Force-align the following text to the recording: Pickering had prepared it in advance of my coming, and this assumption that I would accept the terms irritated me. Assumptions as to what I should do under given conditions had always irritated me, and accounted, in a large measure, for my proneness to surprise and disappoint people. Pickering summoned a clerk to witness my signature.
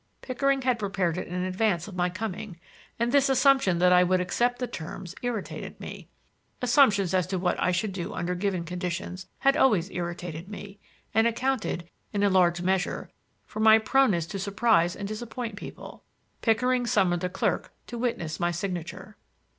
Pickering 0.23 0.63
had 0.63 0.79
prepared 0.79 1.15
it 1.19 1.27
in 1.27 1.43
advance 1.43 1.87
of 1.87 1.95
my 1.95 2.09
coming, 2.09 2.59
and 2.97 3.11
this 3.11 3.29
assumption 3.29 3.77
that 3.77 3.93
I 3.93 4.03
would 4.03 4.19
accept 4.19 4.57
the 4.57 4.65
terms 4.65 5.13
irritated 5.21 5.79
me. 5.79 6.07
Assumptions 6.59 7.13
as 7.13 7.27
to 7.27 7.37
what 7.37 7.55
I 7.61 7.71
should 7.71 7.93
do 7.93 8.11
under 8.15 8.33
given 8.33 8.63
conditions 8.63 9.27
had 9.37 9.55
always 9.55 9.91
irritated 9.91 10.49
me, 10.49 10.79
and 11.13 11.27
accounted, 11.27 11.87
in 12.13 12.23
a 12.23 12.31
large 12.31 12.63
measure, 12.63 13.11
for 13.45 13.59
my 13.59 13.77
proneness 13.77 14.25
to 14.29 14.39
surprise 14.39 14.95
and 14.95 15.07
disappoint 15.07 15.55
people. 15.55 16.03
Pickering 16.41 16.87
summoned 16.87 17.23
a 17.23 17.29
clerk 17.29 17.71
to 17.85 17.99
witness 17.99 18.39
my 18.39 18.49
signature. 18.49 19.17